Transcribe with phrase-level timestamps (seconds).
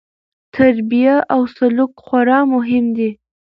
[0.53, 3.09] تربیه او سلوک خورا مهم دي.